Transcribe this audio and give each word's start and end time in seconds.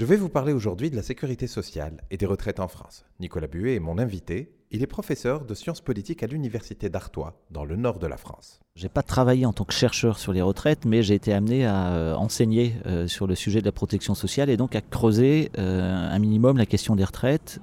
Je 0.00 0.06
vais 0.06 0.16
vous 0.16 0.30
parler 0.30 0.54
aujourd'hui 0.54 0.88
de 0.88 0.96
la 0.96 1.02
sécurité 1.02 1.46
sociale 1.46 2.00
et 2.10 2.16
des 2.16 2.24
retraites 2.24 2.58
en 2.58 2.68
France. 2.68 3.04
Nicolas 3.20 3.48
Buet 3.48 3.74
est 3.74 3.80
mon 3.80 3.98
invité. 3.98 4.50
Il 4.70 4.82
est 4.82 4.86
professeur 4.86 5.44
de 5.44 5.52
sciences 5.52 5.82
politiques 5.82 6.22
à 6.22 6.26
l'université 6.26 6.88
d'Artois, 6.88 7.38
dans 7.50 7.66
le 7.66 7.76
nord 7.76 7.98
de 7.98 8.06
la 8.06 8.16
France. 8.16 8.60
J'ai 8.74 8.88
pas 8.88 9.02
travaillé 9.02 9.44
en 9.44 9.52
tant 9.52 9.66
que 9.66 9.74
chercheur 9.74 10.18
sur 10.18 10.32
les 10.32 10.40
retraites, 10.40 10.86
mais 10.86 11.02
j'ai 11.02 11.12
été 11.12 11.34
amené 11.34 11.66
à 11.66 11.92
euh, 11.92 12.14
enseigner 12.14 12.76
euh, 12.86 13.08
sur 13.08 13.26
le 13.26 13.34
sujet 13.34 13.60
de 13.60 13.66
la 13.66 13.72
protection 13.72 14.14
sociale 14.14 14.48
et 14.48 14.56
donc 14.56 14.74
à 14.74 14.80
creuser 14.80 15.50
euh, 15.58 16.10
un 16.10 16.18
minimum 16.18 16.56
la 16.56 16.64
question 16.64 16.96
des 16.96 17.04
retraites, 17.04 17.60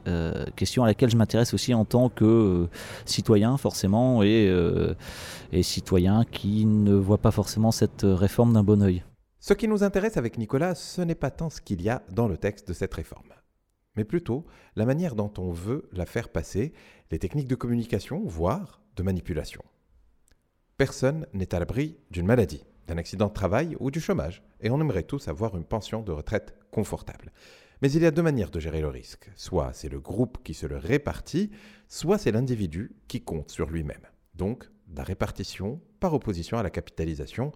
question 0.55 0.83
à 0.83 0.85
laquelle 0.85 1.09
je 1.09 1.17
m'intéresse 1.17 1.55
aussi 1.55 1.73
en 1.73 1.85
tant 1.85 2.09
que 2.09 2.67
citoyen 3.05 3.57
forcément 3.57 4.21
et, 4.21 4.55
et 5.53 5.63
citoyen 5.63 6.23
qui 6.23 6.67
ne 6.67 6.93
voit 6.93 7.17
pas 7.17 7.31
forcément 7.31 7.71
cette 7.71 8.03
réforme 8.03 8.53
d'un 8.53 8.63
bon 8.63 8.83
oeil. 8.83 9.01
Ce 9.47 9.53
qui 9.53 9.69
nous 9.69 9.81
intéresse 9.81 10.17
avec 10.17 10.37
Nicolas, 10.37 10.75
ce 10.75 11.01
n'est 11.01 11.15
pas 11.15 11.31
tant 11.31 11.49
ce 11.49 11.61
qu'il 11.61 11.81
y 11.81 11.87
a 11.87 12.03
dans 12.11 12.27
le 12.27 12.35
texte 12.35 12.67
de 12.67 12.73
cette 12.73 12.93
réforme, 12.93 13.31
mais 13.95 14.03
plutôt 14.03 14.45
la 14.75 14.85
manière 14.85 15.15
dont 15.15 15.31
on 15.37 15.51
veut 15.51 15.87
la 15.93 16.05
faire 16.05 16.27
passer, 16.27 16.73
les 17.11 17.17
techniques 17.17 17.47
de 17.47 17.55
communication, 17.55 18.23
voire 18.25 18.81
de 18.97 19.03
manipulation. 19.03 19.63
Personne 20.75 21.27
n'est 21.31 21.55
à 21.55 21.59
l'abri 21.59 21.95
d'une 22.11 22.25
maladie, 22.25 22.65
d'un 22.87 22.97
accident 22.97 23.27
de 23.27 23.33
travail 23.33 23.77
ou 23.79 23.89
du 23.89 24.01
chômage, 24.01 24.43
et 24.59 24.69
on 24.69 24.81
aimerait 24.81 25.03
tous 25.03 25.29
avoir 25.29 25.55
une 25.55 25.63
pension 25.63 26.01
de 26.01 26.11
retraite 26.11 26.53
confortable. 26.69 27.31
Mais 27.81 27.89
il 27.89 28.01
y 28.01 28.05
a 28.05 28.11
deux 28.11 28.21
manières 28.21 28.51
de 28.51 28.59
gérer 28.59 28.81
le 28.81 28.89
risque. 28.89 29.31
Soit 29.37 29.71
c'est 29.71 29.87
le 29.87 30.01
groupe 30.01 30.39
qui 30.43 30.55
se 30.55 30.65
le 30.65 30.75
répartit, 30.75 31.51
soit 31.87 32.17
c'est 32.17 32.33
l'individu 32.33 32.97
qui 33.07 33.21
compte 33.21 33.49
sur 33.49 33.69
lui-même. 33.69 34.07
Donc, 34.35 34.69
la 34.93 35.03
répartition 35.03 35.79
par 36.01 36.13
opposition 36.13 36.57
à 36.57 36.63
la 36.63 36.69
capitalisation, 36.69 37.53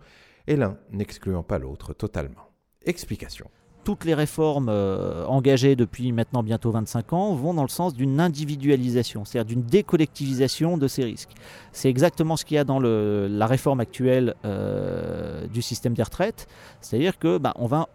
et 0.47 0.56
l'un 0.56 0.78
n'excluant 0.92 1.44
pas 1.44 1.59
l'autre 1.59 1.94
totalement. 1.94 2.50
Explication. 2.86 3.50
Toutes 3.84 4.06
les 4.06 4.14
réformes 4.14 4.70
euh, 4.70 5.25
engagées 5.25 5.75
depuis 5.75 6.11
maintenant 6.11 6.44
bientôt 6.44 6.70
25 6.70 7.14
ans 7.14 7.34
vont 7.34 7.56
dans 7.56 7.64
le 7.64 7.70
sens 7.70 7.95
d'une 7.95 8.20
individualisation, 8.20 9.25
c'est-à-dire 9.25 9.56
d'une 9.56 9.64
décollectivisation 9.64 10.78
de 10.78 10.88
ces 10.88 11.03
risques. 11.03 11.31
C'est 11.72 11.89
exactement 11.89 12.38
ce 12.38 12.45
qu'il 12.45 12.56
y 12.56 12.59
a 12.59 12.64
dans 12.64 12.80
la 12.80 13.47
réforme 13.47 13.80
actuelle 13.80 14.36
euh, 14.45 15.47
du 15.47 15.64
système 15.64 15.95
des 15.95 16.03
retraites, 16.03 16.47
c'est-à-dire 16.80 17.17
que 17.17 17.39
bah, 17.39 17.56
on 17.58 17.66
va 17.66 17.88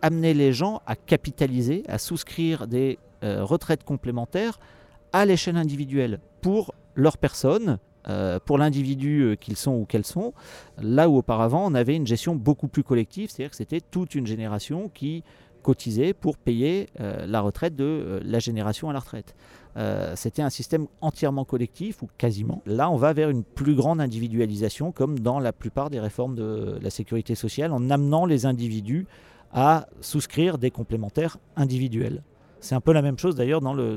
amener 0.00 0.32
les 0.32 0.54
gens 0.54 0.80
à 0.86 0.96
capitaliser, 0.96 1.82
à 1.88 1.98
souscrire 1.98 2.66
des 2.66 2.98
euh, 3.22 3.44
retraites 3.44 3.84
complémentaires 3.84 4.58
à 5.12 5.26
l'échelle 5.26 5.56
individuelle 5.56 6.20
pour 6.40 6.72
leur 6.94 7.18
personne 7.18 7.78
euh, 8.08 8.38
pour 8.44 8.58
l'individu 8.58 9.20
euh, 9.20 9.36
qu'ils 9.36 9.56
sont 9.56 9.72
ou 9.72 9.84
qu'elles 9.84 10.06
sont, 10.06 10.32
là 10.78 11.08
où 11.08 11.16
auparavant 11.16 11.64
on 11.66 11.74
avait 11.74 11.96
une 11.96 12.06
gestion 12.06 12.34
beaucoup 12.34 12.68
plus 12.68 12.82
collective, 12.82 13.30
c'est-à-dire 13.30 13.50
que 13.50 13.56
c'était 13.56 13.80
toute 13.80 14.14
une 14.14 14.26
génération 14.26 14.88
qui 14.88 15.24
cotisait 15.62 16.14
pour 16.14 16.38
payer 16.38 16.88
euh, 17.00 17.26
la 17.26 17.40
retraite 17.40 17.76
de 17.76 18.20
la 18.24 18.38
génération 18.38 18.88
à 18.88 18.92
la 18.92 19.00
retraite. 19.00 19.34
c'était 20.16 20.42
un 20.42 20.50
système 20.50 20.86
entièrement 21.00 21.44
collectif 21.44 22.02
ou 22.02 22.08
quasiment. 22.18 22.62
Là, 22.66 22.90
on 22.90 22.96
va 22.96 23.12
vers 23.12 23.30
une 23.30 23.44
plus 23.44 23.76
grande 23.76 24.00
individualisation, 24.00 24.90
comme 24.90 25.20
dans 25.20 25.38
la 25.38 25.52
plupart 25.52 25.88
des 25.90 26.00
réformes 26.00 26.34
de 26.34 26.78
la 26.82 26.90
sécurité 26.90 27.36
sociale, 27.36 27.72
en 27.72 27.88
amenant 27.90 28.26
les 28.26 28.44
individus 28.44 29.06
à 29.52 29.86
souscrire 30.00 30.58
des 30.58 30.70
complémentaires 30.70 31.36
individuels. 31.56 32.22
C'est 32.60 32.74
un 32.74 32.80
peu 32.80 32.92
la 32.92 33.02
même 33.02 33.18
chose 33.18 33.36
d'ailleurs 33.36 33.60
dans 33.60 33.74
le, 33.74 33.96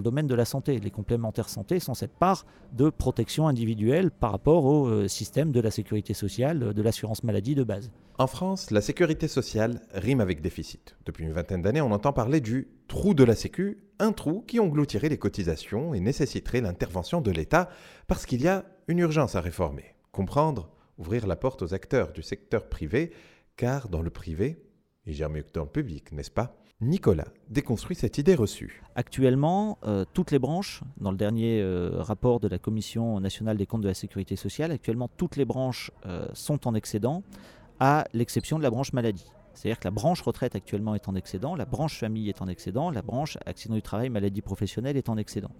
domaine 0.00 0.26
de 0.26 0.34
la 0.34 0.44
santé. 0.44 0.78
Les 0.78 0.90
complémentaires 0.90 1.48
santé 1.48 1.80
sont 1.80 1.94
cette 1.94 2.12
part 2.12 2.46
de 2.72 2.88
protection 2.88 3.46
individuelle 3.46 4.10
par 4.10 4.32
rapport 4.32 4.64
au 4.64 4.86
euh, 4.86 5.08
système 5.08 5.52
de 5.52 5.60
la 5.60 5.70
sécurité 5.70 6.14
sociale, 6.14 6.62
euh, 6.62 6.72
de 6.72 6.82
l'assurance 6.82 7.24
maladie 7.24 7.54
de 7.54 7.64
base. 7.64 7.90
En 8.18 8.26
France, 8.26 8.70
la 8.70 8.80
sécurité 8.80 9.28
sociale 9.28 9.80
rime 9.92 10.20
avec 10.20 10.40
déficit. 10.40 10.96
Depuis 11.04 11.24
une 11.24 11.32
vingtaine 11.32 11.62
d'années, 11.62 11.80
on 11.80 11.92
entend 11.92 12.12
parler 12.12 12.40
du 12.40 12.68
trou 12.88 13.14
de 13.14 13.24
la 13.24 13.34
Sécu, 13.34 13.78
un 13.98 14.12
trou 14.12 14.44
qui 14.46 14.60
engloutirait 14.60 15.08
les 15.08 15.18
cotisations 15.18 15.94
et 15.94 16.00
nécessiterait 16.00 16.60
l'intervention 16.60 17.20
de 17.20 17.30
l'État 17.30 17.68
parce 18.06 18.26
qu'il 18.26 18.42
y 18.42 18.48
a 18.48 18.64
une 18.88 18.98
urgence 18.98 19.36
à 19.36 19.40
réformer. 19.40 19.94
Comprendre, 20.12 20.70
ouvrir 20.98 21.26
la 21.26 21.36
porte 21.36 21.62
aux 21.62 21.74
acteurs 21.74 22.12
du 22.12 22.22
secteur 22.22 22.68
privé, 22.68 23.12
car 23.56 23.88
dans 23.88 24.02
le 24.02 24.10
privé, 24.10 24.62
il 25.06 25.14
gère 25.14 25.30
mieux 25.30 25.42
que 25.42 25.52
dans 25.52 25.64
le 25.64 25.68
public, 25.68 26.12
n'est-ce 26.12 26.30
pas? 26.30 26.56
Nicolas 26.80 27.28
déconstruit 27.48 27.94
cette 27.94 28.16
idée 28.16 28.34
reçue. 28.34 28.82
Actuellement, 28.94 29.78
euh, 29.84 30.06
toutes 30.14 30.30
les 30.30 30.38
branches, 30.38 30.82
dans 30.98 31.10
le 31.10 31.16
dernier 31.16 31.60
euh, 31.60 31.90
rapport 32.00 32.40
de 32.40 32.48
la 32.48 32.58
Commission 32.58 33.20
nationale 33.20 33.58
des 33.58 33.66
comptes 33.66 33.82
de 33.82 33.88
la 33.88 33.94
sécurité 33.94 34.34
sociale, 34.34 34.70
actuellement 34.70 35.10
toutes 35.16 35.36
les 35.36 35.44
branches 35.44 35.90
euh, 36.06 36.26
sont 36.32 36.66
en 36.66 36.74
excédent, 36.74 37.22
à 37.80 38.06
l'exception 38.14 38.56
de 38.58 38.62
la 38.62 38.70
branche 38.70 38.94
maladie. 38.94 39.26
C'est-à-dire 39.54 39.78
que 39.78 39.84
la 39.84 39.90
branche 39.90 40.22
retraite 40.22 40.54
actuellement 40.54 40.94
est 40.94 41.08
en 41.08 41.14
excédent, 41.14 41.54
la 41.54 41.64
branche 41.64 41.98
famille 41.98 42.28
est 42.28 42.42
en 42.42 42.48
excédent, 42.48 42.90
la 42.90 43.02
branche 43.02 43.38
accident 43.46 43.74
du 43.74 43.82
travail, 43.82 44.08
maladie 44.08 44.42
professionnelle 44.42 44.96
est 44.96 45.08
en 45.08 45.16
excédent. 45.16 45.50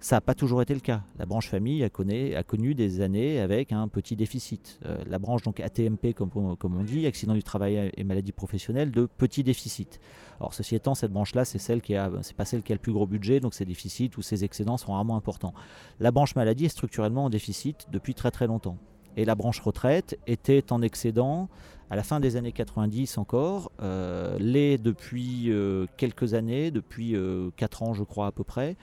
Ça 0.00 0.16
n'a 0.16 0.20
pas 0.20 0.34
toujours 0.34 0.60
été 0.60 0.74
le 0.74 0.80
cas. 0.80 1.02
La 1.18 1.24
branche 1.24 1.48
famille 1.48 1.82
a, 1.82 1.88
connu, 1.88 2.74
des 2.74 3.00
années 3.00 3.40
avec 3.40 3.72
un 3.72 3.88
petit 3.88 4.16
déficit. 4.16 4.78
Euh, 4.84 4.98
la 5.06 5.18
branche 5.18 5.40
donc 5.42 5.60
ATMP, 5.60 6.12
comme, 6.12 6.30
on 6.34 6.82
dit, 6.82 7.06
accident 7.06 7.32
du 7.32 7.42
travail 7.42 7.90
et 7.96 8.04
maladie 8.04 8.32
professionnelle, 8.32 8.90
de 8.90 9.06
petit 9.06 9.42
déficit. 9.42 10.00
Alors 10.40 10.52
ceci 10.52 10.74
étant, 10.74 10.94
cette 10.94 11.12
branche-là, 11.12 11.46
c'est 11.46 11.58
celle 11.58 11.80
qui 11.80 11.94
a, 11.96 12.10
pas 12.36 12.44
celle 12.44 12.62
qui 12.62 12.72
a 12.72 12.74
le 12.74 12.82
plus 12.82 12.92
gros 12.92 13.06
budget, 13.06 13.40
donc 13.40 13.54
ses 13.54 13.64
déficits 13.64 14.10
ou 14.18 14.22
ses 14.22 14.44
excédents 14.44 14.76
sont 14.76 14.92
rarement 14.92 15.16
importants. 15.16 15.54
La 16.00 16.10
branche 16.10 16.36
maladie 16.36 16.66
est 16.66 16.68
structurellement 16.68 17.24
en 17.24 17.30
déficit 17.30 17.86
depuis 17.90 18.12
très 18.12 18.30
très 18.30 18.46
longtemps 18.46 18.76
et 19.16 19.24
la 19.24 19.34
branche 19.34 19.60
retraite 19.60 20.18
était 20.26 20.72
en 20.72 20.82
excédent 20.82 21.48
à 21.90 21.96
la 21.96 22.02
fin 22.02 22.18
des 22.18 22.36
années 22.36 22.52
90 22.52 23.18
encore, 23.18 23.70
euh, 23.80 24.36
l'est 24.40 24.78
depuis 24.78 25.52
euh, 25.52 25.86
quelques 25.96 26.34
années, 26.34 26.70
depuis 26.70 27.14
euh, 27.14 27.50
4 27.56 27.82
ans 27.82 27.94
je 27.94 28.02
crois 28.02 28.26
à 28.26 28.32
peu 28.32 28.42
près, 28.42 28.76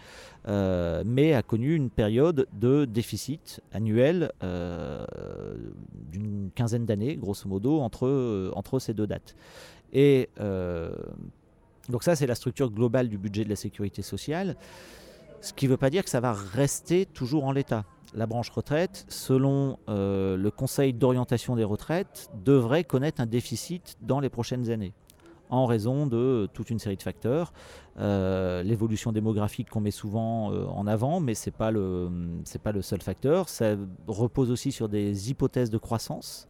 euh, 0.47 1.03
mais 1.05 1.33
a 1.33 1.41
connu 1.41 1.75
une 1.75 1.89
période 1.89 2.47
de 2.53 2.85
déficit 2.85 3.61
annuel 3.73 4.31
d'une 6.11 6.51
quinzaine 6.55 6.85
d'années, 6.85 7.15
grosso 7.17 7.49
modo, 7.49 7.79
entre, 7.79 8.51
entre 8.55 8.79
ces 8.79 8.93
deux 8.93 9.07
dates. 9.07 9.35
Et 9.93 10.29
donc 11.89 12.03
ça 12.03 12.15
c'est 12.15 12.27
la 12.27 12.35
structure 12.35 12.71
globale 12.71 13.09
du 13.09 13.17
budget 13.17 13.43
de 13.43 13.49
la 13.49 13.55
sécurité 13.55 14.01
sociale, 14.03 14.55
ce 15.41 15.53
qui 15.53 15.65
ne 15.65 15.71
veut 15.71 15.77
pas 15.77 15.89
dire 15.89 16.03
que 16.03 16.09
ça 16.09 16.19
va 16.19 16.33
rester 16.33 17.07
toujours 17.07 17.45
en 17.45 17.51
l'état 17.51 17.83
la 18.13 18.25
branche 18.25 18.49
retraite, 18.49 19.05
selon 19.07 19.77
euh, 19.89 20.35
le 20.35 20.51
Conseil 20.51 20.93
d'orientation 20.93 21.55
des 21.55 21.63
retraites, 21.63 22.29
devrait 22.43 22.83
connaître 22.83 23.21
un 23.21 23.25
déficit 23.25 23.97
dans 24.01 24.19
les 24.19 24.29
prochaines 24.29 24.69
années 24.69 24.93
en 25.49 25.65
raison 25.65 26.07
de 26.07 26.47
toute 26.53 26.69
une 26.69 26.79
série 26.79 26.95
de 26.95 27.03
facteurs. 27.03 27.51
Euh, 27.99 28.63
l'évolution 28.63 29.11
démographique 29.11 29.69
qu'on 29.69 29.81
met 29.81 29.91
souvent 29.91 30.51
euh, 30.53 30.65
en 30.67 30.87
avant, 30.87 31.19
mais 31.19 31.35
ce 31.35 31.49
n'est 31.49 31.55
pas, 31.55 31.71
le, 31.71 32.09
seul 32.81 33.01
facteur. 33.01 33.49
Ça 33.49 33.75
repose 34.07 34.49
aussi 34.49 34.71
sur 34.71 34.87
des 34.87 35.29
hypothèses 35.29 35.69
de 35.69 35.77
croissance, 35.77 36.47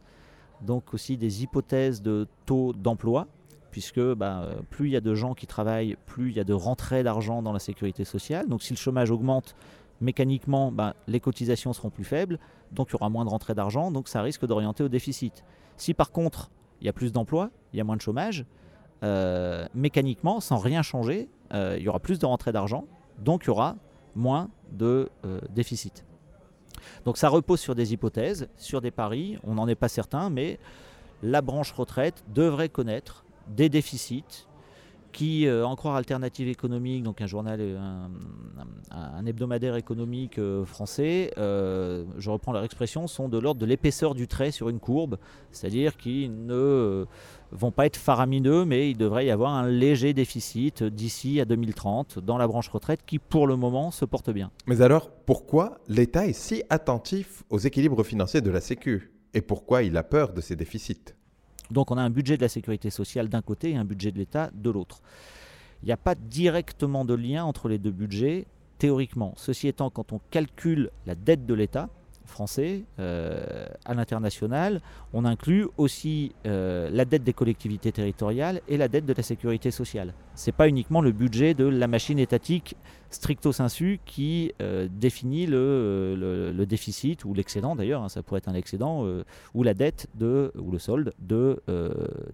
donc 0.60 0.94
aussi 0.94 1.16
des 1.16 1.42
hypothèses 1.42 2.00
de 2.00 2.28
taux 2.46 2.72
d'emploi, 2.72 3.26
puisque 3.72 4.00
bah, 4.00 4.50
plus 4.70 4.90
il 4.90 4.92
y 4.92 4.96
a 4.96 5.00
de 5.00 5.14
gens 5.14 5.34
qui 5.34 5.48
travaillent, 5.48 5.96
plus 6.06 6.30
il 6.30 6.36
y 6.36 6.40
a 6.40 6.44
de 6.44 6.52
rentrées 6.52 7.02
d'argent 7.02 7.42
dans 7.42 7.52
la 7.52 7.58
sécurité 7.58 8.04
sociale. 8.04 8.48
Donc 8.48 8.62
si 8.62 8.72
le 8.72 8.78
chômage 8.78 9.10
augmente, 9.10 9.56
mécaniquement, 10.02 10.72
ben, 10.72 10.94
les 11.06 11.20
cotisations 11.20 11.72
seront 11.72 11.90
plus 11.90 12.04
faibles, 12.04 12.38
donc 12.72 12.88
il 12.90 12.92
y 12.92 12.96
aura 12.96 13.08
moins 13.08 13.24
de 13.24 13.30
rentrée 13.30 13.54
d'argent, 13.54 13.90
donc 13.90 14.08
ça 14.08 14.20
risque 14.20 14.44
d'orienter 14.46 14.82
au 14.82 14.88
déficit. 14.88 15.44
Si 15.76 15.94
par 15.94 16.10
contre, 16.10 16.50
il 16.80 16.86
y 16.86 16.88
a 16.88 16.92
plus 16.92 17.12
d'emplois, 17.12 17.50
il 17.72 17.78
y 17.78 17.80
a 17.80 17.84
moins 17.84 17.96
de 17.96 18.00
chômage, 18.02 18.44
euh, 19.02 19.66
mécaniquement, 19.74 20.40
sans 20.40 20.58
rien 20.58 20.82
changer, 20.82 21.28
euh, 21.54 21.76
il 21.78 21.84
y 21.84 21.88
aura 21.88 22.00
plus 22.00 22.18
de 22.18 22.26
rentrée 22.26 22.52
d'argent, 22.52 22.84
donc 23.18 23.44
il 23.44 23.46
y 23.48 23.50
aura 23.50 23.76
moins 24.14 24.50
de 24.72 25.08
euh, 25.24 25.40
déficit. 25.50 26.04
Donc 27.04 27.16
ça 27.16 27.28
repose 27.28 27.60
sur 27.60 27.74
des 27.74 27.92
hypothèses, 27.92 28.48
sur 28.56 28.80
des 28.80 28.90
paris, 28.90 29.38
on 29.44 29.54
n'en 29.54 29.68
est 29.68 29.76
pas 29.76 29.88
certain, 29.88 30.30
mais 30.30 30.58
la 31.22 31.40
branche 31.40 31.72
retraite 31.72 32.24
devrait 32.28 32.68
connaître 32.68 33.24
des 33.48 33.68
déficits 33.68 34.46
qui, 35.12 35.46
euh, 35.46 35.64
en 35.64 35.76
croire 35.76 35.94
Alternative 35.94 36.48
économique, 36.48 37.02
donc 37.02 37.20
un 37.20 37.26
journal, 37.26 37.58
euh, 37.60 37.78
un, 38.90 39.26
hebdomadaire 39.26 39.76
économique 39.76 40.38
euh, 40.38 40.64
français, 40.64 41.30
je 41.36 42.30
reprends 42.30 42.52
leur 42.52 42.64
expression, 42.64 43.06
sont 43.06 43.28
de 43.28 43.38
l'ordre 43.38 43.60
de 43.60 43.66
l'épaisseur 43.66 44.14
du 44.14 44.26
trait 44.26 44.50
sur 44.50 44.68
une 44.68 44.80
courbe, 44.80 45.18
c'est-à-dire 45.50 45.96
qu'ils 45.96 46.46
ne 46.46 47.06
vont 47.52 47.70
pas 47.70 47.86
être 47.86 47.96
faramineux, 47.96 48.64
mais 48.64 48.90
il 48.90 48.96
devrait 48.96 49.26
y 49.26 49.30
avoir 49.30 49.52
un 49.52 49.68
léger 49.68 50.14
déficit 50.14 50.82
d'ici 50.82 51.40
à 51.40 51.44
2030 51.44 52.18
dans 52.18 52.38
la 52.38 52.46
branche 52.46 52.68
retraite 52.68 53.00
qui, 53.06 53.18
pour 53.18 53.46
le 53.46 53.56
moment, 53.56 53.90
se 53.90 54.04
porte 54.04 54.30
bien. 54.30 54.50
Mais 54.66 54.80
alors, 54.80 55.10
pourquoi 55.10 55.78
l'État 55.88 56.26
est 56.26 56.32
si 56.32 56.62
attentif 56.70 57.44
aux 57.50 57.58
équilibres 57.58 58.04
financiers 58.04 58.40
de 58.40 58.50
la 58.50 58.60
Sécu? 58.60 59.12
Et 59.34 59.42
pourquoi 59.42 59.82
il 59.82 59.96
a 59.96 60.02
peur 60.02 60.32
de 60.32 60.40
ces 60.40 60.56
déficits? 60.56 61.14
Donc 61.72 61.90
on 61.90 61.98
a 61.98 62.02
un 62.02 62.10
budget 62.10 62.36
de 62.36 62.42
la 62.42 62.48
sécurité 62.48 62.90
sociale 62.90 63.28
d'un 63.28 63.42
côté 63.42 63.70
et 63.70 63.76
un 63.76 63.84
budget 63.84 64.12
de 64.12 64.18
l'État 64.18 64.50
de 64.54 64.70
l'autre. 64.70 65.00
Il 65.82 65.86
n'y 65.86 65.92
a 65.92 65.96
pas 65.96 66.14
directement 66.14 67.04
de 67.04 67.14
lien 67.14 67.44
entre 67.44 67.68
les 67.68 67.78
deux 67.78 67.90
budgets, 67.90 68.46
théoriquement. 68.78 69.34
Ceci 69.36 69.68
étant, 69.68 69.90
quand 69.90 70.12
on 70.12 70.20
calcule 70.30 70.90
la 71.06 71.14
dette 71.14 71.44
de 71.46 71.54
l'État, 71.54 71.88
français 72.26 72.84
euh, 72.98 73.66
à 73.84 73.94
l'international, 73.94 74.80
on 75.12 75.24
inclut 75.24 75.66
aussi 75.76 76.34
euh, 76.46 76.90
la 76.90 77.04
dette 77.04 77.24
des 77.24 77.32
collectivités 77.32 77.92
territoriales 77.92 78.60
et 78.68 78.76
la 78.76 78.88
dette 78.88 79.06
de 79.06 79.12
la 79.12 79.22
sécurité 79.22 79.70
sociale. 79.70 80.14
Ce 80.34 80.48
n'est 80.48 80.56
pas 80.56 80.68
uniquement 80.68 81.00
le 81.00 81.12
budget 81.12 81.54
de 81.54 81.64
la 81.64 81.86
machine 81.86 82.18
étatique 82.18 82.76
stricto 83.10 83.52
sensu 83.52 84.00
qui 84.06 84.52
euh, 84.62 84.88
définit 84.90 85.46
le, 85.46 86.64
déficit 86.66 87.24
ou 87.24 87.34
l'excédent 87.34 87.76
d'ailleurs, 87.76 88.02
hein, 88.02 88.08
ça 88.08 88.22
pourrait 88.22 88.38
être 88.38 88.48
un 88.48 88.54
excédent, 88.54 89.06
ou 89.54 89.62
la 89.62 89.74
dette 89.74 90.06
de, 90.14 90.52
ou 90.56 90.70
le 90.70 90.78
solde 90.78 91.12
de, 91.18 91.60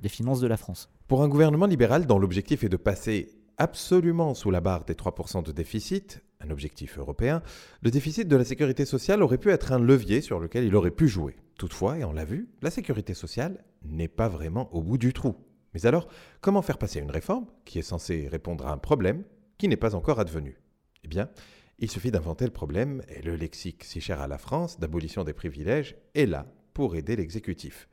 des 0.00 0.08
finances 0.08 0.40
de 0.40 0.46
la 0.46 0.56
France. 0.56 0.90
Pour 1.08 1.22
un 1.22 1.28
gouvernement 1.28 1.66
libéral 1.66 2.06
dont 2.06 2.18
l'objectif 2.18 2.62
est 2.62 2.68
de 2.68 2.76
passer 2.76 3.30
absolument 3.56 4.34
sous 4.34 4.50
la 4.50 4.60
barre 4.60 4.84
des 4.84 4.94
3% 4.94 5.42
de 5.42 5.52
déficit, 5.52 6.22
un 6.40 6.50
objectif 6.50 6.98
européen, 6.98 7.42
le 7.82 7.90
déficit 7.90 8.28
de 8.28 8.36
la 8.36 8.44
sécurité 8.44 8.84
sociale 8.84 9.22
aurait 9.22 9.38
pu 9.38 9.50
être 9.50 9.72
un 9.72 9.78
levier 9.78 10.20
sur 10.20 10.40
lequel 10.40 10.64
il 10.64 10.76
aurait 10.76 10.90
pu 10.90 11.08
jouer. 11.08 11.36
Toutefois, 11.58 11.98
et 11.98 12.04
on 12.04 12.12
l'a 12.12 12.24
vu, 12.24 12.48
la 12.62 12.70
sécurité 12.70 13.14
sociale 13.14 13.64
n'est 13.82 14.08
pas 14.08 14.28
vraiment 14.28 14.72
au 14.74 14.82
bout 14.82 14.98
du 14.98 15.12
trou. 15.12 15.34
Mais 15.74 15.86
alors, 15.86 16.08
comment 16.40 16.62
faire 16.62 16.78
passer 16.78 17.00
une 17.00 17.10
réforme 17.10 17.46
qui 17.64 17.78
est 17.78 17.82
censée 17.82 18.28
répondre 18.28 18.66
à 18.66 18.72
un 18.72 18.78
problème 18.78 19.24
qui 19.58 19.68
n'est 19.68 19.76
pas 19.76 19.94
encore 19.94 20.20
advenu? 20.20 20.60
Eh 21.04 21.08
bien, 21.08 21.28
il 21.78 21.90
suffit 21.90 22.10
d'inventer 22.10 22.44
le 22.44 22.52
problème 22.52 23.02
et 23.08 23.22
le 23.22 23.36
lexique 23.36 23.84
si 23.84 24.00
cher 24.00 24.20
à 24.20 24.28
la 24.28 24.38
France 24.38 24.78
d'abolition 24.80 25.24
des 25.24 25.32
privilèges 25.32 25.96
est 26.14 26.26
là 26.26 26.46
pour 26.74 26.96
aider 26.96 27.16
l'exécutif. 27.16 27.88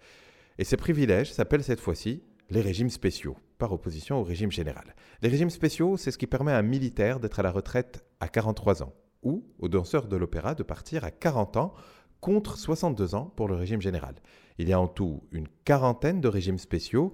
Et 0.57 0.63
ces 0.63 0.77
privilèges 0.77 1.31
s'appellent 1.31 1.63
cette 1.63 1.79
fois-ci 1.79 2.23
les 2.49 2.61
régimes 2.61 2.89
spéciaux, 2.89 3.37
par 3.57 3.71
opposition 3.71 4.19
au 4.19 4.23
régime 4.23 4.51
général. 4.51 4.95
Les 5.21 5.29
régimes 5.29 5.49
spéciaux, 5.49 5.97
c'est 5.97 6.11
ce 6.11 6.17
qui 6.17 6.27
permet 6.27 6.51
à 6.51 6.57
un 6.57 6.63
militaire 6.63 7.19
d'être 7.19 7.39
à 7.39 7.43
la 7.43 7.51
retraite 7.51 8.03
à 8.19 8.27
43 8.27 8.83
ans, 8.83 8.93
ou 9.23 9.45
aux 9.59 9.67
danseurs 9.67 10.07
de 10.07 10.15
l'opéra 10.15 10.55
de 10.55 10.63
partir 10.63 11.03
à 11.03 11.11
40 11.11 11.57
ans, 11.57 11.73
contre 12.21 12.57
62 12.57 13.15
ans 13.15 13.31
pour 13.35 13.47
le 13.47 13.55
régime 13.55 13.81
général. 13.81 14.15
Il 14.57 14.67
y 14.67 14.73
a 14.73 14.79
en 14.79 14.87
tout 14.87 15.23
une 15.31 15.47
quarantaine 15.63 16.21
de 16.21 16.27
régimes 16.27 16.57
spéciaux, 16.57 17.13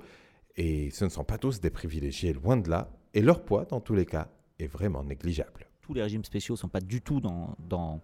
et 0.55 0.89
ce 0.91 1.05
ne 1.05 1.09
sont 1.09 1.23
pas 1.23 1.37
tous 1.37 1.59
des 1.59 1.69
privilégiés, 1.69 2.33
loin 2.33 2.57
de 2.57 2.69
là, 2.69 2.91
et 3.13 3.21
leur 3.21 3.43
poids, 3.43 3.65
dans 3.65 3.81
tous 3.81 3.95
les 3.95 4.05
cas, 4.05 4.29
est 4.59 4.67
vraiment 4.67 5.03
négligeable. 5.03 5.67
Tous 5.81 5.93
les 5.93 6.01
régimes 6.01 6.23
spéciaux 6.23 6.55
ne 6.55 6.59
sont 6.59 6.69
pas 6.69 6.79
du 6.79 7.01
tout 7.01 7.19
dans, 7.19 7.55
dans, 7.59 8.01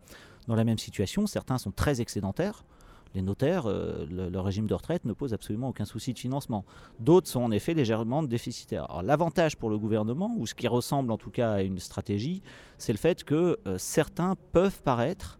dans 0.47 0.55
la 0.55 0.63
même 0.63 0.77
situation. 0.77 1.27
Certains 1.27 1.57
sont 1.57 1.71
très 1.71 2.01
excédentaires 2.01 2.65
les 3.13 3.21
notaires, 3.21 3.65
euh, 3.67 4.05
le, 4.09 4.39
régime 4.39 4.67
de 4.67 4.73
retraite 4.73 5.05
ne 5.05 5.13
pose 5.13 5.33
absolument 5.33 5.69
aucun 5.69 5.85
souci 5.85 6.13
de 6.13 6.19
financement. 6.19 6.65
D'autres 6.99 7.27
sont 7.27 7.41
en 7.41 7.51
effet 7.51 7.73
légèrement 7.73 8.23
déficitaires. 8.23 9.01
l'avantage 9.03 9.57
pour 9.57 9.69
le 9.69 9.77
gouvernement, 9.77 10.33
ou 10.37 10.45
ce 10.45 10.55
qui 10.55 10.67
ressemble 10.67 11.11
en 11.11 11.17
tout 11.17 11.31
cas 11.31 11.53
à 11.53 11.61
une 11.61 11.79
stratégie, 11.79 12.41
c'est 12.77 12.93
le 12.93 12.97
fait 12.97 13.23
que 13.23 13.57
euh, 13.67 13.77
certains 13.77 14.35
peuvent 14.51 14.81
paraître, 14.81 15.39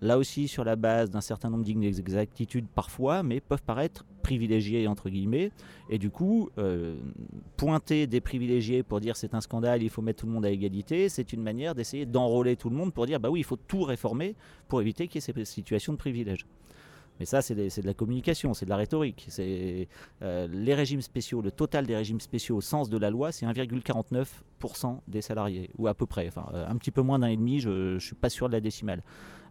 là 0.00 0.18
aussi 0.18 0.48
sur 0.48 0.64
la 0.64 0.76
base 0.76 1.10
d'un 1.10 1.20
certain 1.20 1.50
nombre 1.50 1.64
d'inexactitudes 1.64 2.66
parfois, 2.74 3.22
mais 3.22 3.40
peuvent 3.40 3.62
paraître 3.62 4.04
privilégiés 4.22 4.86
entre 4.86 5.08
guillemets, 5.08 5.50
et 5.88 5.98
du 5.98 6.10
coup 6.10 6.50
euh, 6.58 6.96
pointer 7.56 8.06
des 8.06 8.20
privilégiés 8.20 8.82
pour 8.82 9.00
dire 9.00 9.16
c'est 9.16 9.34
un 9.34 9.40
scandale, 9.40 9.82
il 9.82 9.90
faut 9.90 10.02
mettre 10.02 10.20
tout 10.20 10.26
le 10.26 10.32
monde 10.32 10.46
à 10.46 10.50
égalité, 10.50 11.08
c'est 11.08 11.32
une 11.32 11.42
manière 11.42 11.74
d'essayer 11.74 12.06
d'enrôler 12.06 12.56
tout 12.56 12.70
le 12.70 12.76
monde 12.76 12.92
pour 12.92 13.06
dire 13.06 13.20
bah 13.20 13.30
oui 13.30 13.40
il 13.40 13.44
faut 13.44 13.56
tout 13.56 13.82
réformer 13.82 14.34
pour 14.68 14.80
éviter 14.80 15.08
qu'il 15.08 15.16
y 15.16 15.18
ait 15.18 15.32
ces 15.32 15.44
situations 15.44 15.92
de 15.92 15.98
privilèges. 15.98 16.46
Mais 17.20 17.26
ça, 17.26 17.42
c'est 17.42 17.54
de 17.54 17.86
la 17.86 17.94
communication, 17.94 18.54
c'est 18.54 18.64
de 18.64 18.70
la 18.70 18.76
rhétorique. 18.76 19.28
Euh, 19.38 20.48
les 20.50 20.74
régimes 20.74 21.00
spéciaux, 21.00 21.42
le 21.42 21.52
total 21.52 21.86
des 21.86 21.94
régimes 21.94 22.20
spéciaux 22.20 22.56
au 22.56 22.60
sens 22.60 22.90
de 22.90 22.98
la 22.98 23.10
loi, 23.10 23.30
c'est 23.30 23.46
1,49% 23.46 25.00
des 25.06 25.22
salariés, 25.22 25.70
ou 25.78 25.86
à 25.86 25.94
peu 25.94 26.06
près. 26.06 26.30
Euh, 26.52 26.66
un 26.68 26.76
petit 26.76 26.90
peu 26.90 27.02
moins 27.02 27.20
d'un 27.20 27.28
et 27.28 27.36
demi, 27.36 27.60
je 27.60 27.94
ne 27.94 27.98
suis 27.98 28.16
pas 28.16 28.30
sûr 28.30 28.48
de 28.48 28.52
la 28.52 28.60
décimale. 28.60 29.02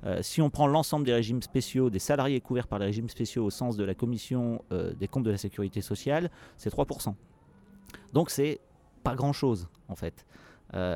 Euh, 0.06 0.22
si 0.22 0.42
on 0.42 0.50
prend 0.50 0.68
l'ensemble 0.68 1.06
des 1.06 1.14
régimes 1.14 1.42
spéciaux, 1.42 1.90
des 1.90 2.00
salariés 2.00 2.42
couverts 2.42 2.68
par 2.68 2.80
les 2.80 2.86
régimes 2.86 3.08
spéciaux 3.08 3.46
au 3.46 3.50
sens 3.50 3.78
de 3.78 3.86
la 3.86 3.94
commission 3.94 4.62
des 5.00 5.08
comptes 5.08 5.24
de 5.24 5.32
la 5.32 5.38
sécurité 5.38 5.82
sociale, 5.82 6.30
c'est 6.58 6.74
3%. 6.74 7.14
Donc 8.12 8.30
c'est 8.30 8.60
pas 9.04 9.16
grand-chose, 9.16 9.70
en 9.88 9.96
fait. 9.96 10.26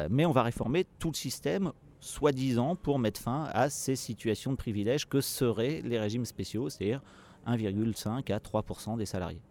mais 0.10 0.26
on 0.26 0.32
va 0.32 0.44
réformer 0.44 0.86
tout 1.00 1.10
le 1.10 1.16
système 1.16 1.72
soi-disant 2.00 2.76
pour 2.76 3.00
mettre 3.00 3.20
fin 3.20 3.50
à 3.54 3.70
ces 3.70 3.96
situations 3.96 4.52
de 4.52 4.58
privilège 4.58 5.08
que 5.08 5.22
seraient 5.22 5.82
les 5.84 6.00
régimes 6.00 6.26
spéciaux, 6.26 6.70
c'est-à-dire 6.70 7.02
1,5 7.48 8.32
à 8.34 8.40
3 8.40 8.64
des 8.98 9.06
salariés. 9.06 9.42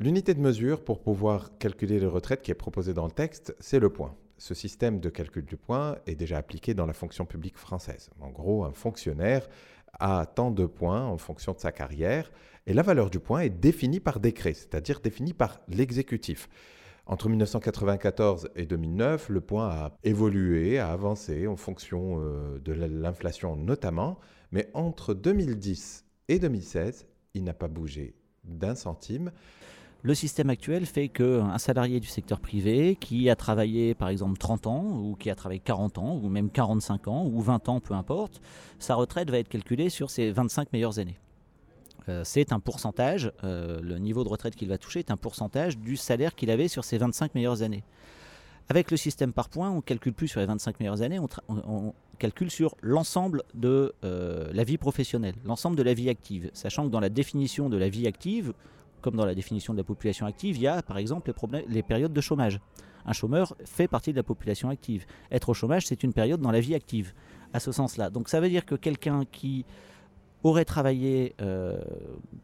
L'unité 0.00 0.34
de 0.34 0.40
mesure 0.40 0.84
pour 0.84 1.00
pouvoir 1.00 1.58
calculer 1.58 1.98
les 1.98 2.06
retraites 2.06 2.42
qui 2.42 2.50
est 2.50 2.54
proposée 2.54 2.94
dans 2.94 3.06
le 3.06 3.10
texte, 3.10 3.56
c'est 3.58 3.80
le 3.80 3.90
point. 3.90 4.14
Ce 4.36 4.54
système 4.54 5.00
de 5.00 5.08
calcul 5.08 5.44
du 5.44 5.56
point 5.56 5.96
est 6.06 6.14
déjà 6.14 6.38
appliqué 6.38 6.72
dans 6.72 6.86
la 6.86 6.92
fonction 6.92 7.26
publique 7.26 7.58
française. 7.58 8.10
En 8.20 8.30
gros, 8.30 8.64
un 8.64 8.72
fonctionnaire 8.72 9.48
a 9.98 10.26
tant 10.26 10.52
de 10.52 10.66
points 10.66 11.04
en 11.04 11.18
fonction 11.18 11.52
de 11.52 11.58
sa 11.58 11.72
carrière, 11.72 12.30
et 12.66 12.74
la 12.74 12.82
valeur 12.82 13.10
du 13.10 13.18
point 13.18 13.40
est 13.40 13.50
définie 13.50 13.98
par 13.98 14.20
décret, 14.20 14.54
c'est-à-dire 14.54 15.00
définie 15.00 15.32
par 15.32 15.58
l'exécutif. 15.68 16.48
Entre 17.10 17.30
1994 17.30 18.50
et 18.54 18.66
2009, 18.66 19.30
le 19.30 19.40
point 19.40 19.70
a 19.70 19.96
évolué, 20.04 20.78
a 20.78 20.92
avancé 20.92 21.46
en 21.46 21.56
fonction 21.56 22.20
euh, 22.20 22.58
de 22.62 22.72
l'inflation 22.72 23.56
notamment, 23.56 24.18
mais 24.52 24.68
entre 24.74 25.14
2010 25.14 26.04
et 26.28 26.38
2016, 26.38 27.06
il 27.32 27.44
n'a 27.44 27.54
pas 27.54 27.68
bougé 27.68 28.14
d'un 28.44 28.74
centime. 28.74 29.32
Le 30.02 30.14
système 30.14 30.50
actuel 30.50 30.84
fait 30.84 31.08
qu'un 31.08 31.56
salarié 31.56 31.98
du 31.98 32.06
secteur 32.06 32.40
privé 32.40 32.94
qui 33.00 33.30
a 33.30 33.36
travaillé 33.36 33.94
par 33.94 34.10
exemple 34.10 34.36
30 34.36 34.66
ans, 34.66 34.84
ou 35.02 35.16
qui 35.16 35.30
a 35.30 35.34
travaillé 35.34 35.60
40 35.60 35.96
ans, 35.96 36.20
ou 36.22 36.28
même 36.28 36.50
45 36.50 37.08
ans, 37.08 37.24
ou 37.24 37.40
20 37.40 37.70
ans, 37.70 37.80
peu 37.80 37.94
importe, 37.94 38.42
sa 38.78 38.94
retraite 38.94 39.30
va 39.30 39.38
être 39.38 39.48
calculée 39.48 39.88
sur 39.88 40.10
ses 40.10 40.30
25 40.30 40.74
meilleures 40.74 40.98
années. 40.98 41.18
Euh, 42.08 42.22
c'est 42.24 42.52
un 42.52 42.60
pourcentage, 42.60 43.32
euh, 43.44 43.80
le 43.82 43.98
niveau 43.98 44.24
de 44.24 44.28
retraite 44.28 44.56
qu'il 44.56 44.68
va 44.68 44.78
toucher 44.78 45.00
est 45.00 45.10
un 45.10 45.16
pourcentage 45.16 45.78
du 45.78 45.96
salaire 45.96 46.34
qu'il 46.34 46.50
avait 46.50 46.68
sur 46.68 46.84
ses 46.84 46.98
25 46.98 47.34
meilleures 47.34 47.62
années. 47.62 47.84
Avec 48.70 48.90
le 48.90 48.96
système 48.96 49.32
par 49.32 49.48
points, 49.48 49.70
on 49.70 49.76
ne 49.76 49.80
calcule 49.80 50.12
plus 50.12 50.28
sur 50.28 50.40
les 50.40 50.46
25 50.46 50.78
meilleures 50.80 51.02
années, 51.02 51.18
on, 51.48 51.94
calcule 52.18 52.50
sur 52.50 52.74
l'ensemble 52.82 53.44
de 53.54 53.94
euh, 54.04 54.50
la 54.52 54.64
vie 54.64 54.76
professionnelle, 54.76 55.36
l'ensemble 55.44 55.76
de 55.76 55.84
la 55.84 55.94
vie 55.94 56.10
active, 56.10 56.50
sachant 56.52 56.84
que 56.84 56.90
dans 56.90 56.98
la 56.98 57.10
définition 57.10 57.68
de 57.68 57.76
la 57.76 57.88
vie 57.88 58.08
active, 58.08 58.52
comme 59.02 59.14
dans 59.14 59.24
la 59.24 59.36
définition 59.36 59.72
de 59.72 59.78
la 59.78 59.84
population 59.84 60.26
active, 60.26 60.56
il 60.56 60.62
y 60.62 60.66
a 60.66 60.82
par 60.82 60.98
exemple 60.98 61.32
les, 61.52 61.64
les 61.68 61.82
périodes 61.84 62.12
de 62.12 62.20
chômage. 62.20 62.60
Un 63.06 63.12
chômeur 63.12 63.54
fait 63.64 63.86
partie 63.86 64.10
de 64.10 64.16
la 64.16 64.24
population 64.24 64.68
active. 64.68 65.06
Être 65.30 65.50
au 65.50 65.54
chômage, 65.54 65.86
c'est 65.86 66.02
une 66.02 66.12
période 66.12 66.40
dans 66.40 66.50
la 66.50 66.60
vie 66.60 66.74
active, 66.74 67.14
à 67.52 67.60
ce 67.60 67.70
sens-là. 67.70 68.10
Donc 68.10 68.28
ça 68.28 68.40
veut 68.40 68.48
dire 68.48 68.66
que 68.66 68.74
quelqu'un 68.74 69.24
qui 69.30 69.64
aurait 70.44 70.64
travaillé 70.64 71.34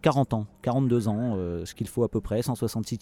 40 0.02 0.32
euh, 0.32 0.36
ans, 0.36 0.46
42 0.62 1.08
ans, 1.08 1.34
euh, 1.36 1.64
ce 1.64 1.74
qu'il 1.74 1.88
faut 1.88 2.02
à 2.02 2.08
peu 2.08 2.20
près, 2.20 2.42
166 2.42 2.98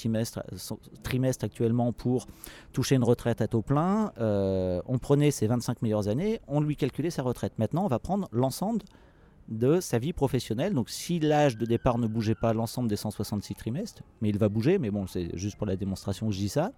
trimestres, 1.02 1.44
actuellement 1.44 1.92
pour 1.92 2.26
toucher 2.72 2.96
une 2.96 3.04
retraite 3.04 3.40
à 3.40 3.48
taux 3.48 3.62
plein. 3.62 4.12
Euh, 4.18 4.80
on 4.86 4.98
prenait 4.98 5.30
ses 5.30 5.46
25 5.46 5.82
meilleures 5.82 6.08
années, 6.08 6.40
on 6.46 6.60
lui 6.60 6.76
calculait 6.76 7.10
sa 7.10 7.22
retraite. 7.22 7.54
Maintenant, 7.58 7.84
on 7.84 7.88
va 7.88 7.98
prendre 7.98 8.28
l'ensemble 8.32 8.82
de 9.48 9.80
sa 9.80 9.98
vie 9.98 10.12
professionnelle. 10.12 10.72
Donc 10.72 10.88
si 10.88 11.18
l'âge 11.18 11.56
de 11.56 11.66
départ 11.66 11.98
ne 11.98 12.06
bougeait 12.06 12.34
pas 12.34 12.52
l'ensemble 12.52 12.88
des 12.88 12.96
166 12.96 13.54
trimestres, 13.54 14.02
mais 14.20 14.28
il 14.28 14.38
va 14.38 14.48
bouger, 14.48 14.78
mais 14.78 14.90
bon, 14.90 15.06
c'est 15.06 15.36
juste 15.36 15.56
pour 15.56 15.66
la 15.66 15.76
démonstration 15.76 16.28
que 16.28 16.32
je 16.32 16.38
dis 16.38 16.48
ça. 16.48 16.72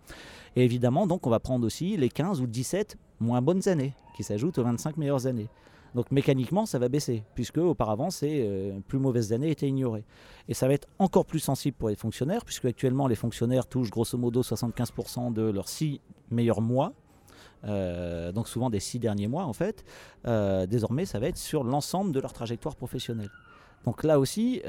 Et 0.56 0.64
évidemment, 0.64 1.06
donc 1.06 1.26
on 1.26 1.30
va 1.30 1.40
prendre 1.40 1.66
aussi 1.66 1.96
les 1.96 2.08
15 2.08 2.40
ou 2.40 2.46
17 2.46 2.96
moins 3.20 3.42
bonnes 3.42 3.68
années 3.68 3.94
qui 4.16 4.24
s'ajoutent 4.24 4.58
aux 4.58 4.64
25 4.64 4.96
meilleures 4.96 5.26
années. 5.26 5.48
Donc 5.94 6.10
mécaniquement, 6.10 6.66
ça 6.66 6.78
va 6.78 6.88
baisser, 6.88 7.22
puisque 7.34 7.58
auparavant, 7.58 8.10
ces 8.10 8.42
euh, 8.44 8.78
plus 8.88 8.98
mauvaises 8.98 9.32
années 9.32 9.50
étaient 9.50 9.68
ignorées. 9.68 10.04
Et 10.48 10.54
ça 10.54 10.66
va 10.66 10.74
être 10.74 10.88
encore 10.98 11.24
plus 11.24 11.38
sensible 11.38 11.76
pour 11.76 11.88
les 11.88 11.94
fonctionnaires, 11.94 12.44
puisque 12.44 12.64
actuellement, 12.64 13.06
les 13.06 13.14
fonctionnaires 13.14 13.66
touchent 13.66 13.90
grosso 13.90 14.18
modo 14.18 14.42
75% 14.42 15.32
de 15.32 15.42
leurs 15.42 15.68
six 15.68 16.00
meilleurs 16.30 16.60
mois. 16.60 16.92
Euh, 17.64 18.30
donc 18.30 18.46
souvent 18.46 18.68
des 18.68 18.80
six 18.80 18.98
derniers 18.98 19.26
mois 19.26 19.44
en 19.44 19.54
fait, 19.54 19.86
euh, 20.26 20.66
désormais 20.66 21.06
ça 21.06 21.18
va 21.18 21.28
être 21.28 21.38
sur 21.38 21.64
l'ensemble 21.64 22.12
de 22.12 22.20
leur 22.20 22.34
trajectoire 22.34 22.76
professionnelle. 22.76 23.30
Donc 23.86 24.04
là 24.04 24.18
aussi, 24.18 24.60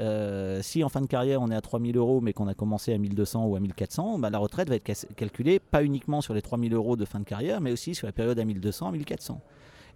si 0.62 0.82
en 0.82 0.88
fin 0.88 1.02
de 1.02 1.06
carrière 1.06 1.42
on 1.42 1.50
est 1.50 1.54
à 1.54 1.60
3000 1.60 1.96
euros 1.96 2.22
mais 2.22 2.32
qu'on 2.32 2.48
a 2.48 2.54
commencé 2.54 2.94
à 2.94 2.98
1200 2.98 3.46
ou 3.46 3.56
à 3.56 3.60
1400, 3.60 4.18
bah, 4.18 4.30
la 4.30 4.38
retraite 4.38 4.70
va 4.70 4.76
être 4.76 5.06
calculée 5.14 5.58
pas 5.58 5.82
uniquement 5.82 6.22
sur 6.22 6.32
les 6.32 6.40
3000 6.40 6.72
euros 6.72 6.96
de 6.96 7.04
fin 7.04 7.18
de 7.18 7.24
carrière, 7.24 7.60
mais 7.60 7.72
aussi 7.72 7.94
sur 7.94 8.06
la 8.06 8.12
période 8.12 8.38
à 8.38 8.44
1200 8.44 8.88
à 8.88 8.92
1400. 8.92 9.40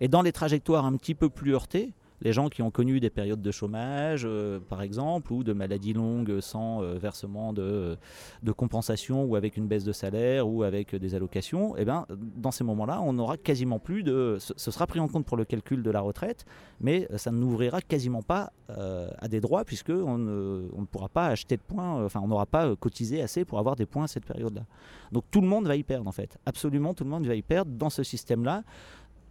Et 0.00 0.08
dans 0.08 0.22
les 0.22 0.32
trajectoires 0.32 0.84
un 0.84 0.96
petit 0.96 1.14
peu 1.14 1.28
plus 1.28 1.52
heurtées, 1.52 1.92
les 2.22 2.32
gens 2.32 2.48
qui 2.48 2.62
ont 2.62 2.70
connu 2.70 3.00
des 3.00 3.10
périodes 3.10 3.40
de 3.40 3.50
chômage, 3.50 4.22
euh, 4.24 4.60
par 4.60 4.82
exemple, 4.82 5.32
ou 5.32 5.42
de 5.42 5.52
maladies 5.52 5.92
longues 5.92 6.40
sans 6.40 6.82
euh, 6.82 6.98
versement 6.98 7.52
de, 7.52 7.96
de, 8.42 8.52
compensation, 8.52 9.24
ou 9.24 9.36
avec 9.36 9.56
une 9.56 9.66
baisse 9.66 9.84
de 9.84 9.92
salaire, 9.92 10.48
ou 10.48 10.62
avec 10.62 10.94
des 10.94 11.14
allocations, 11.14 11.76
eh 11.78 11.84
ben, 11.84 12.06
dans 12.36 12.50
ces 12.50 12.64
moments-là, 12.64 13.00
on 13.00 13.14
n'aura 13.14 13.36
quasiment 13.36 13.78
plus 13.78 14.02
de... 14.02 14.36
Ce 14.38 14.70
sera 14.70 14.86
pris 14.86 15.00
en 15.00 15.08
compte 15.08 15.24
pour 15.24 15.36
le 15.36 15.44
calcul 15.44 15.82
de 15.82 15.90
la 15.90 16.00
retraite, 16.00 16.44
mais 16.80 17.08
ça 17.16 17.30
n'ouvrira 17.30 17.80
quasiment 17.80 18.22
pas 18.22 18.52
à 18.68 19.26
des 19.26 19.40
droits, 19.40 19.64
puisqu'on 19.64 20.16
ne, 20.16 20.68
on 20.76 20.82
ne 20.82 20.86
pourra 20.86 21.08
pas 21.08 21.26
acheter 21.26 21.56
de 21.56 21.62
points, 21.62 22.04
enfin, 22.04 22.20
on 22.22 22.28
n'aura 22.28 22.46
pas 22.46 22.76
cotisé 22.76 23.20
assez 23.20 23.44
pour 23.44 23.58
avoir 23.58 23.74
des 23.74 23.86
points 23.86 24.04
à 24.04 24.06
cette 24.06 24.24
période-là. 24.24 24.62
Donc 25.10 25.24
tout 25.30 25.40
le 25.40 25.48
monde 25.48 25.66
va 25.66 25.74
y 25.74 25.82
perdre, 25.82 26.06
en 26.06 26.12
fait. 26.12 26.38
Absolument 26.46 26.94
tout 26.94 27.04
le 27.04 27.10
monde 27.10 27.26
va 27.26 27.34
y 27.34 27.42
perdre 27.42 27.72
dans 27.72 27.90
ce 27.90 28.02
système-là 28.02 28.62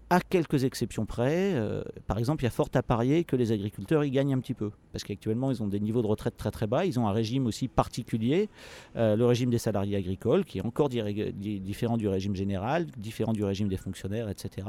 à 0.10 0.20
quelques 0.22 0.64
exceptions 0.64 1.06
près. 1.06 1.54
Euh, 1.54 1.84
par 2.08 2.18
exemple, 2.18 2.44
il 2.44 2.46
y 2.46 2.48
a 2.48 2.52
fort 2.52 2.70
à 2.74 2.84
parier 2.84 3.24
que 3.24 3.36
les 3.36 3.52
agriculteurs 3.52 4.04
y 4.04 4.12
gagnent 4.12 4.34
un 4.34 4.40
petit 4.40 4.54
peu, 4.54 4.72
parce 4.92 5.04
qu'actuellement, 5.04 5.52
ils 5.52 5.62
ont 5.62 5.68
des 5.68 5.80
niveaux 5.80 6.02
de 6.02 6.08
retraite 6.08 6.36
très 6.36 6.52
très 6.52 6.68
bas, 6.68 6.86
ils 6.86 7.00
ont 7.00 7.08
un 7.08 7.12
régime 7.12 7.46
aussi 7.46 7.68
particulier, 7.68 8.50
euh, 8.96 9.16
le 9.16 9.26
régime 9.26 9.50
des 9.50 9.60
salariés 9.60 9.98
agricoles, 9.98 10.46
qui 10.46 10.58
est 10.58 10.66
encore 10.66 10.90
différent 10.90 11.98
du 11.98 12.08
régime 12.08 12.36
général, 12.36 12.88
différent 12.98 13.34
du 13.34 13.44
régime 13.44 13.68
des 13.68 13.78
fonctionnaires, 13.78 14.30
etc., 14.30 14.68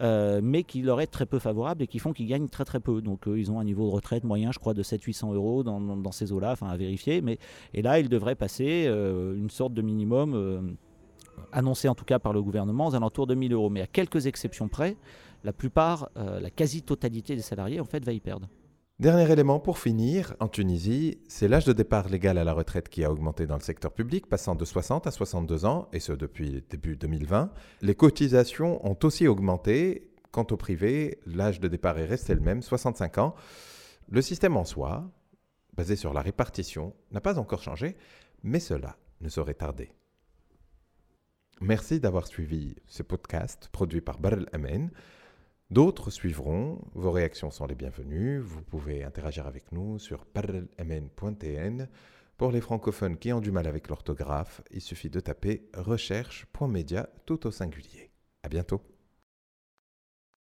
euh, 0.00 0.40
mais 0.42 0.62
qui 0.62 0.82
leur 0.82 1.00
est 1.00 1.08
très 1.08 1.26
peu 1.26 1.38
favorable 1.38 1.82
et 1.82 1.86
qui 1.86 1.98
font 1.98 2.12
qu'ils 2.12 2.28
gagnent 2.28 2.48
très 2.48 2.64
très 2.64 2.80
peu. 2.80 3.02
Donc, 3.02 3.22
ils 3.26 3.50
ont 3.50 3.58
un 3.58 3.64
niveau 3.64 3.86
de 3.86 3.92
retraite 3.92 4.24
moyen, 4.24 4.52
je 4.52 4.58
crois, 4.58 4.74
de 4.74 4.82
700-800 4.82 5.34
euros 5.34 5.62
dans, 5.64 5.80
dans 5.80 6.12
ces 6.12 6.32
eaux-là, 6.32 6.52
enfin 6.52 6.68
à 6.68 6.76
vérifier, 6.76 7.22
mais 7.22 7.38
et 7.74 7.82
là, 7.82 7.98
ils 7.98 8.08
devraient 8.08 8.36
passer 8.36 8.86
une 8.86 9.50
sorte 9.50 9.74
de 9.74 9.82
minimum 9.82 10.76
annoncé 11.52 11.88
en 11.88 11.94
tout 11.94 12.04
cas 12.04 12.18
par 12.18 12.32
le 12.32 12.42
gouvernement, 12.42 12.88
aux 12.88 12.94
alentours 12.94 13.26
de 13.26 13.34
1000 13.34 13.52
euros. 13.52 13.70
Mais 13.70 13.82
à 13.82 13.86
quelques 13.86 14.26
exceptions 14.26 14.68
près, 14.68 14.96
la 15.44 15.52
plupart, 15.52 16.10
euh, 16.16 16.40
la 16.40 16.50
quasi-totalité 16.50 17.36
des 17.36 17.42
salariés 17.42 17.80
en 17.80 17.84
fait 17.84 18.04
va 18.04 18.12
y 18.12 18.20
perdre. 18.20 18.48
Dernier 19.00 19.32
élément 19.32 19.60
pour 19.60 19.78
finir, 19.78 20.34
en 20.40 20.48
Tunisie, 20.48 21.20
c'est 21.26 21.48
l'âge 21.48 21.64
de 21.64 21.72
départ 21.72 22.10
légal 22.10 22.36
à 22.36 22.44
la 22.44 22.52
retraite 22.52 22.90
qui 22.90 23.02
a 23.02 23.10
augmenté 23.10 23.46
dans 23.46 23.54
le 23.54 23.62
secteur 23.62 23.92
public, 23.92 24.26
passant 24.26 24.54
de 24.54 24.64
60 24.66 25.06
à 25.06 25.10
62 25.10 25.64
ans, 25.64 25.88
et 25.94 26.00
ce 26.00 26.12
depuis 26.12 26.62
début 26.68 26.96
2020. 26.96 27.50
Les 27.80 27.94
cotisations 27.94 28.86
ont 28.86 28.98
aussi 29.02 29.26
augmenté. 29.26 30.10
Quant 30.32 30.46
au 30.50 30.58
privé, 30.58 31.18
l'âge 31.24 31.60
de 31.60 31.66
départ 31.66 31.98
est 31.98 32.04
resté 32.04 32.34
le 32.34 32.42
même, 32.42 32.60
65 32.60 33.16
ans. 33.16 33.34
Le 34.10 34.20
système 34.20 34.58
en 34.58 34.66
soi, 34.66 35.10
basé 35.74 35.96
sur 35.96 36.12
la 36.12 36.20
répartition, 36.20 36.94
n'a 37.10 37.22
pas 37.22 37.38
encore 37.38 37.62
changé, 37.62 37.96
mais 38.42 38.60
cela 38.60 38.98
ne 39.22 39.30
saurait 39.30 39.54
tarder. 39.54 39.92
Merci 41.60 42.00
d'avoir 42.00 42.26
suivi 42.26 42.74
ce 42.86 43.02
podcast 43.02 43.68
produit 43.70 44.00
par 44.00 44.18
Barrel 44.18 44.46
Amen. 44.54 44.90
D'autres 45.70 46.10
suivront. 46.10 46.80
Vos 46.94 47.10
réactions 47.10 47.50
sont 47.50 47.66
les 47.66 47.74
bienvenues. 47.74 48.38
Vous 48.38 48.62
pouvez 48.62 49.04
interagir 49.04 49.46
avec 49.46 49.70
nous 49.70 49.98
sur 49.98 50.24
parallelamen.tn. 50.24 51.86
Pour 52.38 52.50
les 52.50 52.62
francophones 52.62 53.18
qui 53.18 53.30
ont 53.34 53.40
du 53.40 53.50
mal 53.50 53.66
avec 53.66 53.88
l'orthographe, 53.88 54.62
il 54.70 54.80
suffit 54.80 55.10
de 55.10 55.20
taper 55.20 55.68
recherche.media 55.74 57.10
tout 57.26 57.46
au 57.46 57.50
singulier. 57.50 58.10
À 58.42 58.48
bientôt. 58.48 58.80